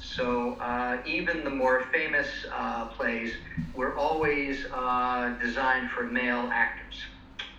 [0.00, 3.34] So uh, even the more famous uh, plays
[3.74, 7.02] were always uh, designed for male actors.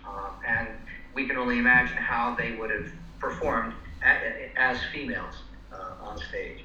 [0.06, 0.68] Uh, and
[1.14, 5.34] we can only imagine how they would have performed as females
[5.72, 6.64] uh, on stage.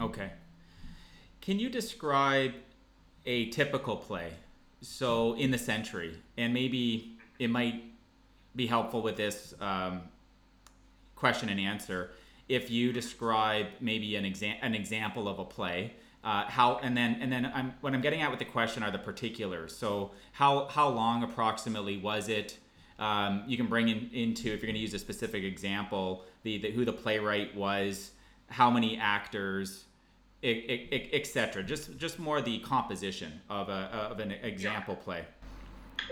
[0.00, 0.30] Okay.
[1.40, 2.54] Can you describe
[3.26, 4.32] a typical play?
[4.84, 7.82] So in the century, and maybe it might
[8.54, 10.02] be helpful with this um,
[11.16, 12.10] question and answer
[12.48, 14.24] if you describe maybe an
[14.62, 15.94] an example of a play.
[16.22, 18.90] Uh, how and then and then I'm what I'm getting at with the question are
[18.90, 19.76] the particulars.
[19.76, 22.58] So how how long approximately was it?
[22.98, 26.58] Um, you can bring in into if you're going to use a specific example the,
[26.58, 28.12] the who the playwright was
[28.48, 29.84] how many actors,
[30.44, 31.62] etc.
[31.62, 35.24] Just just more the composition of a of an example play.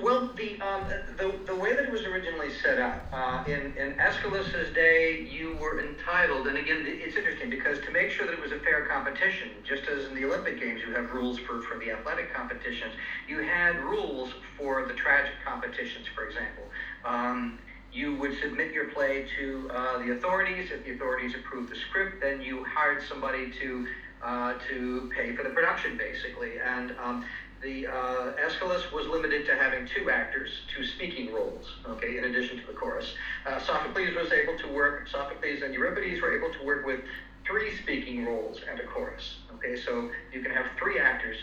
[0.00, 0.84] Well, the, um,
[1.18, 5.54] the the way that it was originally set up uh, in in Aeschylus's day, you
[5.60, 8.86] were entitled, and again, it's interesting because to make sure that it was a fair
[8.86, 12.94] competition, just as in the Olympic Games, you have rules for for the athletic competitions,
[13.28, 16.64] you had rules for the tragic competitions, for example.
[17.04, 17.58] Um,
[17.92, 20.70] you would submit your play to uh, the authorities.
[20.70, 23.86] If the authorities approved the script, then you hired somebody to
[24.22, 26.58] uh, to pay for the production, basically.
[26.58, 27.24] And um,
[27.62, 31.66] the uh, Aeschylus was limited to having two actors, two speaking roles.
[31.86, 33.14] Okay, in addition to the chorus.
[33.46, 35.08] Uh, Sophocles was able to work.
[35.08, 37.00] Sophocles and Euripides were able to work with
[37.46, 39.36] three speaking roles and a chorus.
[39.54, 41.36] Okay, so you can have three actors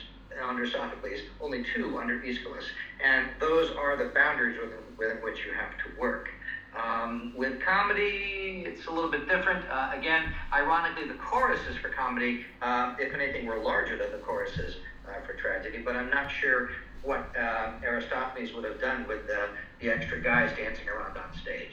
[0.44, 2.66] under Sophocles, only two under Aeschylus,
[3.04, 6.30] and those are the boundaries within, within which you have to work.
[6.78, 9.66] Um, with comedy, it's a little bit different.
[9.70, 14.76] Uh, again, ironically, the choruses for comedy, uh, if anything, were larger than the choruses
[15.08, 16.70] uh, for tragedy, but I'm not sure
[17.02, 21.72] what uh, Aristophanes would have done with the extra guys dancing around on stage.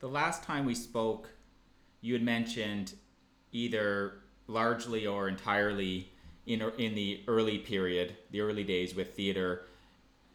[0.00, 1.30] the last time we spoke,
[2.00, 2.94] you had mentioned
[3.52, 4.14] either
[4.46, 6.10] largely or entirely
[6.46, 9.64] in in the early period, the early days with theater,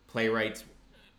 [0.08, 0.64] playwrights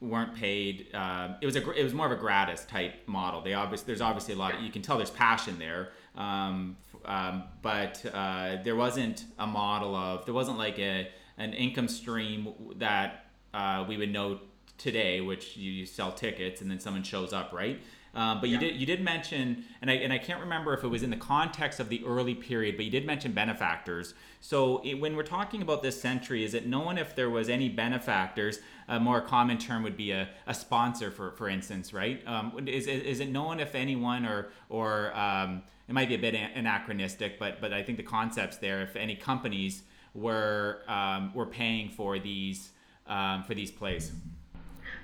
[0.01, 0.95] weren't paid.
[0.95, 3.41] Um, it was a it was more of a gratis type model.
[3.41, 7.45] They obviously there's obviously a lot of you can tell there's passion there, um, um,
[7.63, 13.27] but uh, there wasn't a model of there wasn't like a an income stream that
[13.55, 14.41] uh, we would know
[14.77, 17.81] today, which you sell tickets and then someone shows up, right?
[18.15, 18.55] Um, but yeah.
[18.55, 21.11] you did you did mention, and I and I can't remember if it was in
[21.11, 24.15] the context of the early period, but you did mention benefactors.
[24.41, 27.69] So it, when we're talking about this century, is it known if there was any
[27.69, 28.61] benefactors?
[28.89, 32.27] A more common term would be a, a sponsor, for for instance, right?
[32.27, 36.35] Um, is, is it known if anyone or or um, it might be a bit
[36.35, 39.83] anachronistic, but but I think the concepts there, if any companies
[40.15, 42.71] were um, were paying for these
[43.07, 44.13] um, for these plays.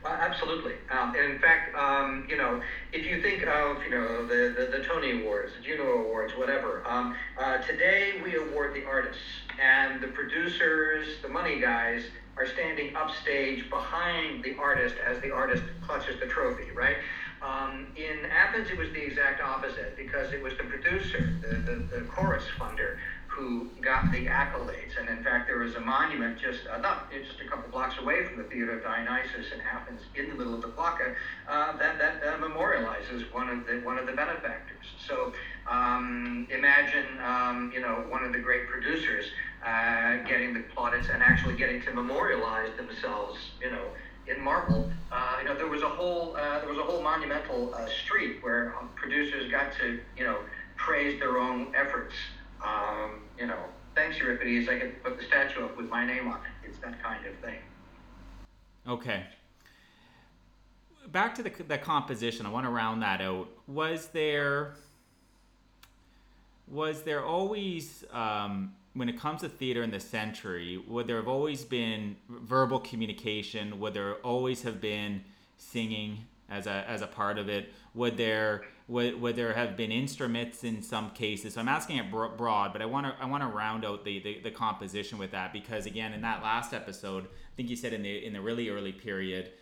[0.05, 0.75] Uh, absolutely.
[0.91, 2.61] Um, and in fact, um, you know,
[2.93, 6.83] if you think of, you know, the, the, the Tony Awards, the Juno Awards, whatever,
[6.87, 9.23] um, uh, today we award the artists,
[9.59, 12.03] and the producers, the money guys,
[12.37, 16.99] are standing upstage behind the artist as the artist clutches the trophy, right?
[17.41, 21.83] Um, in Athens, it was the exact opposite because it was the producer, the, the,
[21.97, 22.97] the chorus funder,
[23.35, 24.97] who got the accolades.
[24.99, 28.25] And in fact, there is a monument just uh, not just a couple blocks away
[28.25, 31.15] from the Theater of Dionysus in Athens, in the middle of the Plaka,
[31.49, 34.87] uh, that that uh, memorializes one of the one of the benefactors.
[35.07, 35.33] So
[35.67, 39.33] um, imagine, um, you know, one of the great producers
[39.65, 43.91] uh, getting the plaudits and actually getting to memorialize themselves, you know.
[44.27, 47.75] In marble, uh, you know, there was a whole uh, there was a whole monumental
[47.89, 50.41] street where um, producers got to, you know,
[50.77, 52.15] praise their own efforts
[52.65, 53.59] um, you know,
[53.95, 56.69] thanks Euripides, I can put the statue up with my name on it.
[56.69, 57.59] It's that kind of thing.
[58.87, 59.25] Okay.
[61.13, 63.49] Back to the, the composition, I want to round that out.
[63.67, 64.75] Was there
[66.69, 71.29] was there always um, when it comes to theater in the century would there have
[71.29, 75.23] always been verbal communication would there always have been
[75.59, 76.19] singing
[76.49, 80.63] as a as a part of it would there would, would there have been instruments
[80.63, 81.55] in some cases?
[81.55, 84.19] So I'm asking it broad, but I want to I want to round out the,
[84.21, 87.93] the, the composition with that because again, in that last episode, I think you said
[87.93, 89.53] in the in the really early period,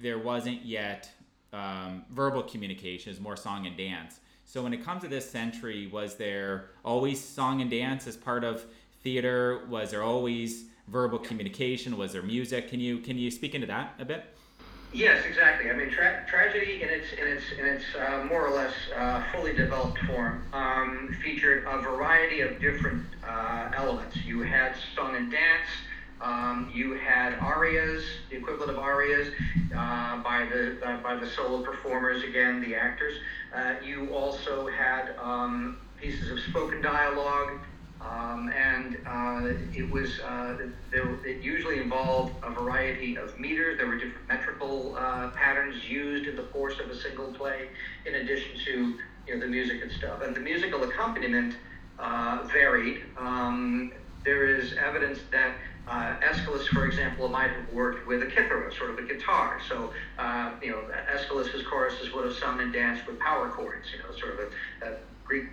[0.00, 1.10] there wasn't yet
[1.52, 4.20] um, verbal communication; it's more song and dance.
[4.44, 8.44] So when it comes to this century, was there always song and dance as part
[8.44, 8.64] of
[9.02, 9.66] theater?
[9.68, 11.96] Was there always verbal communication?
[11.96, 12.68] Was there music?
[12.68, 14.24] Can you can you speak into that a bit?
[14.94, 15.68] Yes, exactly.
[15.68, 19.20] I mean, tra- tragedy in its in its in its uh, more or less uh,
[19.32, 24.14] fully developed form um, featured a variety of different uh, elements.
[24.24, 25.66] You had song and dance.
[26.20, 29.26] Um, you had arias, the equivalent of arias,
[29.76, 32.22] uh, by the uh, by the solo performers.
[32.22, 33.14] Again, the actors.
[33.52, 37.52] Uh, you also had um, pieces of spoken dialogue.
[38.04, 40.56] Um, and uh, it was uh,
[40.92, 43.78] it usually involved a variety of meters.
[43.78, 47.68] There were different metrical uh, patterns used in the course of a single play,
[48.04, 50.20] in addition to you know the music and stuff.
[50.22, 51.54] And the musical accompaniment
[51.98, 53.02] uh, varied.
[53.16, 53.92] Um,
[54.24, 55.54] there is evidence that
[55.86, 59.60] uh, Aeschylus, for example, might have worked with a kithara, sort of a guitar.
[59.68, 60.82] So, uh, you know,
[61.14, 64.92] Aeschylus's choruses would have sung and danced with power chords, you know, sort of a,
[64.92, 65.44] a Greek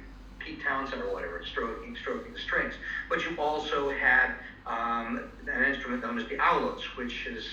[0.45, 2.73] Pete Townshend or whatever, stroking, stroking the strings.
[3.09, 7.45] But you also had um, an instrument known as the aulos, which is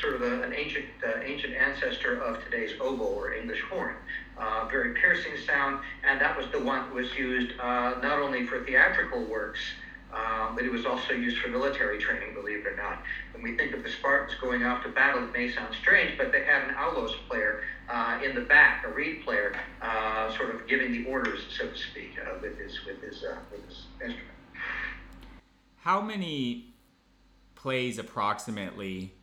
[0.00, 3.94] sort of a, an ancient uh, ancient ancestor of today's oboe or English horn.
[4.38, 8.46] Uh, very piercing sound, and that was the one that was used uh, not only
[8.46, 9.60] for theatrical works,
[10.12, 13.02] um, but it was also used for military training, believe it or not.
[13.32, 16.32] When we think of the Spartans going off to battle, it may sound strange, but
[16.32, 20.68] they had an aulos player uh, in the back, a reed player, uh, sort of
[20.68, 24.28] giving the orders, so to speak, uh, with his with his uh, with his instrument.
[25.78, 26.74] How many
[27.54, 29.14] plays approximately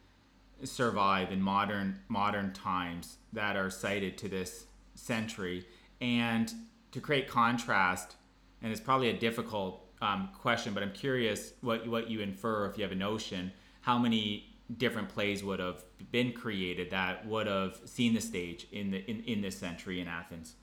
[0.63, 5.65] survive in modern modern times that are cited to this century?
[6.02, 6.52] And
[6.91, 8.15] to create contrast,
[8.62, 12.77] and it's probably a difficult um, question, but I'm curious what what you infer if
[12.77, 14.45] you have a notion how many
[14.77, 19.23] different plays would have been created that would have seen the stage in the in,
[19.23, 20.56] in this century in Athens.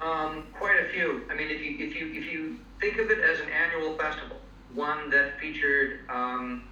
[0.00, 1.22] Um, quite a few.
[1.30, 4.38] I mean, if you if you if you think of it as an annual festival,
[4.74, 6.64] one that featured um,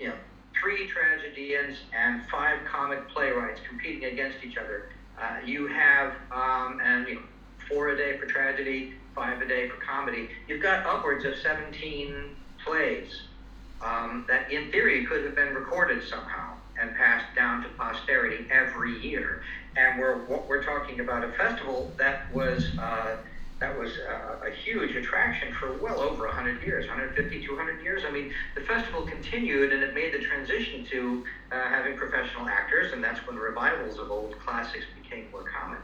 [0.00, 0.14] you know
[0.60, 4.90] three tragedians and five comic playwrights competing against each other,
[5.20, 7.22] uh, you have um, and you know,
[7.68, 10.28] four a day for tragedy, five a day for comedy.
[10.48, 12.14] You've got upwards of 17
[12.64, 13.22] plays
[13.82, 16.54] um, that, in theory, could have been recorded somehow.
[16.80, 19.42] and passed down to posterity every year.
[19.76, 23.16] And we're we're talking about a festival that was uh,
[23.60, 28.10] that was a, a, huge attraction for well over 100 years 150 200 years i
[28.10, 33.02] mean the festival continued and it made the transition to uh, having professional actors and
[33.02, 35.78] that's when revivals of old classics became more common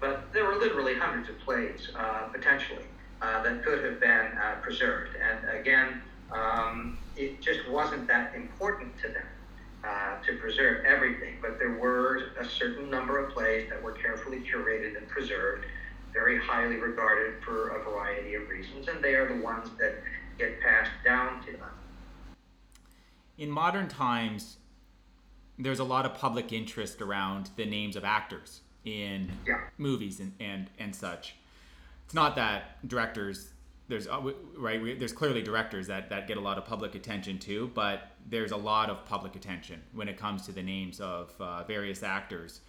[0.00, 2.84] but there were literally hundreds of plays uh, potentially
[3.22, 5.16] uh, that could have been uh, preserved.
[5.16, 9.26] And again um, it just wasn't that important to them
[9.84, 11.34] uh, to preserve everything.
[11.40, 15.64] But there were a certain number of plays that were carefully curated and preserved
[16.12, 19.94] very highly regarded for a variety of reasons, and they are the ones that
[20.38, 21.70] get passed down to them.
[23.38, 24.56] In modern times,
[25.58, 29.60] there's a lot of public interest around the names of actors in yeah.
[29.78, 31.34] movies and, and, and such.
[32.04, 33.50] It's not that directors
[33.88, 34.20] there's uh,
[34.56, 38.52] right there's clearly directors that, that get a lot of public attention too, but there's
[38.52, 42.60] a lot of public attention when it comes to the names of uh, various actors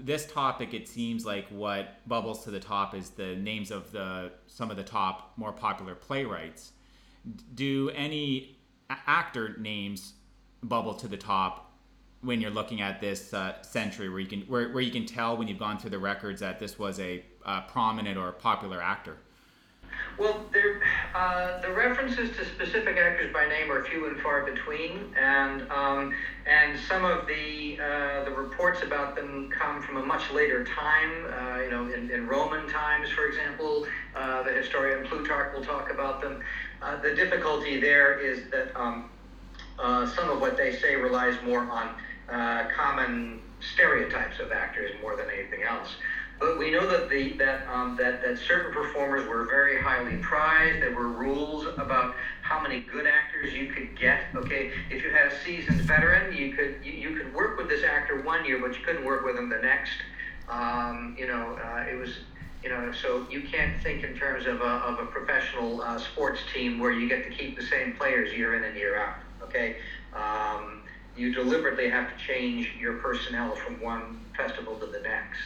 [0.00, 4.30] this topic it seems like what bubbles to the top is the names of the
[4.46, 6.72] some of the top more popular playwrights
[7.54, 8.56] do any
[9.06, 10.14] actor names
[10.62, 11.71] bubble to the top
[12.22, 15.36] when you're looking at this uh, century where you can where, where you can tell
[15.36, 19.16] when you've gone through the records that this was a uh, prominent or popular actor
[20.18, 20.80] well, there,
[21.14, 26.14] uh, the references to specific actors by name are few and far between, and um,
[26.46, 31.26] and some of the uh, the reports about them come from a much later time.
[31.26, 35.90] Uh, you know, in, in, Roman times, for example, uh, the historian Plutarch will talk
[35.90, 36.40] about them.
[37.02, 39.08] The difficulty there is that um,
[39.78, 41.94] uh, some of what they say relies more on
[42.74, 45.96] common stereotypes of actors more than anything else.
[46.38, 50.82] But we know that the that um, that that certain performers were very highly prized.
[50.82, 54.24] There were rules about how many good actors you could get.
[54.34, 57.84] Okay, if you had a seasoned veteran, you could you, you could work with this
[57.84, 59.92] actor one year, but you couldn't work with him the next.
[60.48, 62.18] Um, you know, uh, it was
[62.62, 66.40] you know, so you can't think in terms of a, of a professional uh, sports
[66.52, 69.14] team where you get to keep the same players year in and year out.
[69.42, 69.76] Okay,
[70.12, 70.82] um,
[71.16, 75.40] you deliberately have to change your personnel from one festival to the next.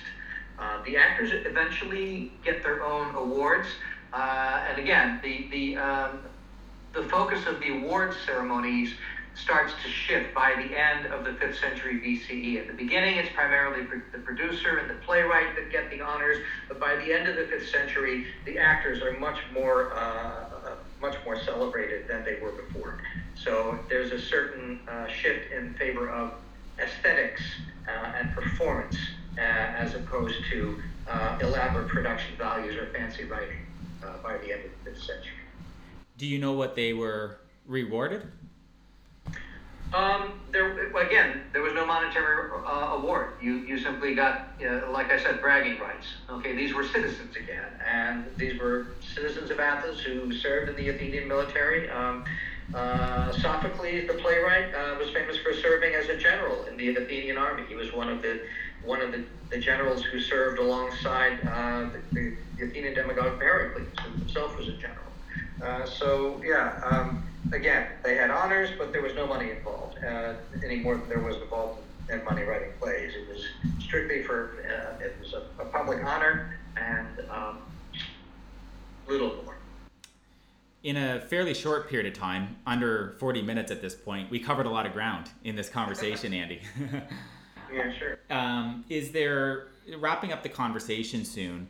[0.59, 3.69] Uh, the actors eventually get their own awards,
[4.13, 6.23] uh, and again, the the um,
[6.95, 8.95] the focus of the awards ceremonies
[9.35, 12.59] starts to shift by the end of the 5th century BCE.
[12.59, 16.39] At the beginning, it's primarily the producer and the playwright that get the honors,
[16.69, 20.56] but by the end of the 5th century, the actors are much more uh,
[21.01, 23.01] much more celebrated than they were before.
[23.35, 26.33] So there's a certain uh, shift in favor of
[26.79, 27.43] aesthetics
[27.89, 28.97] uh, and performance
[29.39, 33.67] uh, as opposed to uh, elaborate production values or fancy writing
[34.03, 35.33] uh, by the end of the 5th century.
[36.17, 38.31] Do you know what they were rewarded?
[39.93, 43.33] Um, there again, there was no monetary uh, award.
[43.41, 44.49] You you simply got,
[44.91, 46.07] like I said, bragging rights.
[46.29, 50.89] Okay, these were citizens again, and these were citizens of Athens who served in the
[50.89, 51.89] Athenian military.
[51.89, 52.25] Um,
[52.75, 57.39] uh, Sophocles, the playwright, uh, was famous for serving as a general in the Athenian
[57.39, 57.63] army.
[57.69, 58.41] He was one of the
[58.85, 64.19] one of the, the generals who served alongside uh, the, the, Athenian demagogue Pericles, who
[64.19, 64.97] himself was a general.
[65.63, 67.23] Uh, so yeah, um,
[67.53, 70.35] again, they had honors, but there was no money involved uh,
[70.65, 71.81] any more than there was involved
[72.11, 73.13] in money writing plays.
[73.15, 73.45] It was
[73.81, 77.59] strictly for uh, it was a, a, public honor and um,
[79.09, 79.57] little more.
[80.83, 84.67] In a fairly short period of time, under 40 minutes at this point, we covered
[84.67, 86.61] a lot of ground in this conversation, Andy.
[87.73, 88.19] Yeah, sure.
[88.29, 89.69] Um, is there
[89.99, 91.69] wrapping up the conversation soon?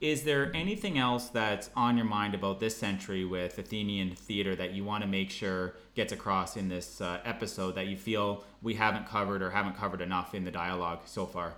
[0.00, 4.70] Is there anything else that's on your mind about this century with Athenian theater that
[4.70, 8.74] you want to make sure gets across in this uh, episode that you feel we
[8.74, 11.54] haven't covered or haven't covered enough in the dialogue so far?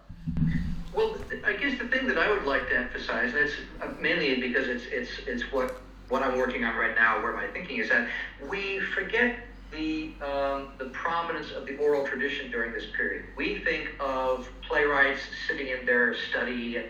[0.94, 4.40] Well, I guess the thing that I would like to emphasize, and it's uh, mainly
[4.40, 5.78] because it's it's it's what
[6.08, 8.08] what I'm working on right now, where my thinking is that
[8.48, 9.36] we forget
[9.70, 13.24] the, um, the prominence of the oral tradition during this period.
[13.36, 16.86] We think of playwrights sitting in their study and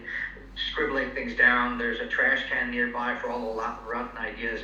[0.69, 1.79] scribbling things down.
[1.79, 4.61] There's a trash can nearby for all the rotten ideas.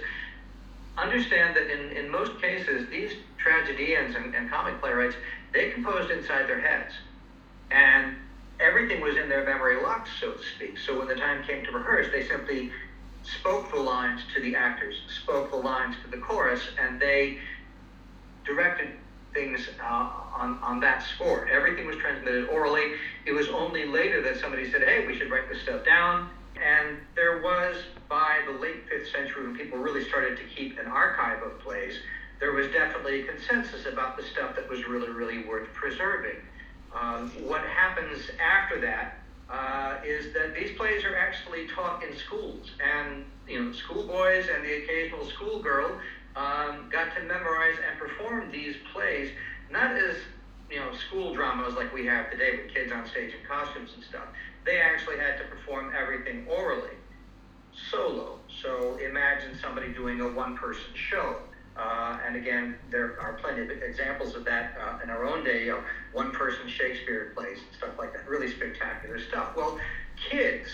[0.99, 5.17] Understand that in, in most cases, these tragedians and, and comic playwrights,
[5.53, 6.93] they composed inside their heads.
[7.71, 8.17] And
[8.61, 10.79] everything was in their memory locked, so to speak.
[10.79, 12.71] So when the time came to rehearse, they simply
[13.23, 17.39] spoke the lines to the actors, spoke the lines to the chorus, and they
[18.45, 18.91] directed
[19.37, 21.47] things uh, on, on that score.
[21.49, 22.95] Everything was transmitted orally.
[23.27, 26.31] It was only later that somebody said, hey, we should write this stuff down.
[26.57, 27.77] And there was,
[28.09, 31.99] by the late 5th century, when people really started to keep an archive of plays,
[32.41, 36.37] there was definitely a consensus about the stuff that was really, really worth preserving.
[36.99, 39.19] Um, what happens after that
[39.51, 44.65] uh, is that these plays are actually taught in schools, and you know, schoolboys and
[44.65, 46.01] the occasional schoolgirl
[46.37, 49.31] um, got to memorize and perform these plays,
[49.71, 50.17] not as
[50.71, 54.05] you know school dramas like we have today with kids on stage in costumes and
[54.05, 54.29] stuff.
[54.65, 56.97] They actually had to perform everything orally,
[57.91, 58.39] solo.
[58.63, 61.37] So imagine somebody doing a one-person show.
[61.77, 65.69] Uh, and again, there are plenty of examples of that uh, in our own day,
[65.69, 65.79] of
[66.13, 68.27] one person Shakespeare plays and stuff like that.
[68.27, 69.55] Really spectacular stuff.
[69.55, 69.79] Well,
[70.31, 70.69] kids,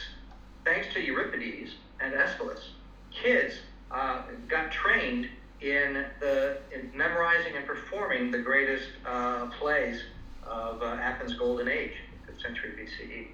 [0.65, 2.71] thanks to Euripides and Aeschylus,
[3.11, 3.57] kids
[3.91, 5.29] uh, got trained
[5.63, 10.01] in, the, in memorizing and performing the greatest uh, plays
[10.45, 11.93] of uh, Athens' golden age,
[12.29, 13.29] 5th century BCE.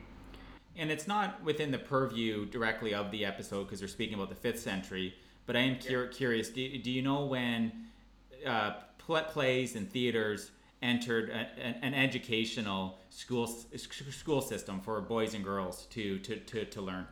[0.76, 4.48] And it's not within the purview directly of the episode because they're speaking about the
[4.48, 5.14] 5th century
[5.48, 6.50] but I am cur- curious.
[6.50, 7.72] Do, do you know when
[8.46, 10.50] uh, plays and theaters
[10.82, 16.82] entered a, an educational school school system for boys and girls to to, to, to
[16.82, 17.06] learn?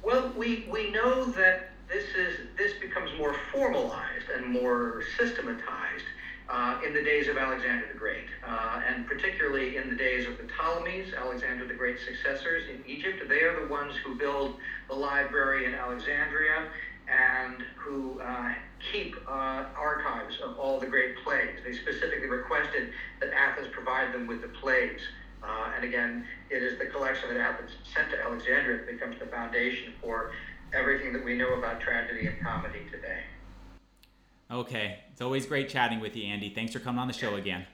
[0.00, 6.04] Well, we, we know that this is this becomes more formalized and more systematized
[6.48, 10.36] uh, in the days of Alexander the Great, uh, and particularly in the days of
[10.36, 13.22] the Ptolemies, Alexander the Great's successors in Egypt.
[13.28, 14.56] They are the ones who build
[14.88, 16.66] the library in Alexandria
[17.06, 18.52] and who uh,
[18.92, 21.58] keep uh, archives of all the great plays.
[21.64, 22.90] They specifically requested
[23.20, 25.00] that Athens provide them with the plays.
[25.42, 29.26] Uh, and again, it is the collection that Athens sent to Alexandria that becomes the
[29.26, 30.32] foundation for
[30.72, 33.20] everything that we know about tragedy and comedy today.
[34.50, 34.98] Okay.
[35.12, 36.50] It's always great chatting with you, Andy.
[36.50, 37.66] Thanks for coming on the show again.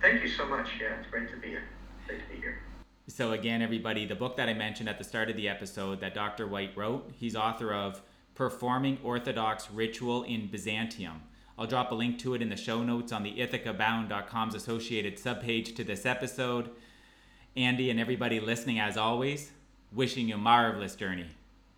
[0.00, 0.68] Thank you so much.
[0.80, 1.62] Yeah, it's great to be here.
[2.08, 2.58] Great to be here.
[3.06, 6.14] So, again, everybody, the book that I mentioned at the start of the episode that
[6.14, 6.48] Dr.
[6.48, 8.02] White wrote, he's author of
[8.34, 11.22] performing Orthodox ritual in Byzantium.
[11.58, 15.76] I'll drop a link to it in the show notes on the ithacabound.com's associated subpage
[15.76, 16.70] to this episode.
[17.56, 19.52] Andy and everybody listening, as always,
[19.92, 21.26] wishing you a marvelous journey.